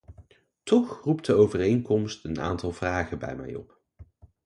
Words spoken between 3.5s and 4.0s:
op.